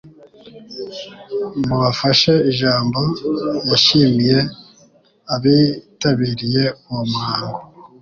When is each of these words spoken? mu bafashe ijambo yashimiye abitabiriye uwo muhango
mu 1.67 1.75
bafashe 1.83 2.33
ijambo 2.51 2.99
yashimiye 3.69 4.37
abitabiriye 5.33 6.63
uwo 6.89 7.03
muhango 7.11 7.59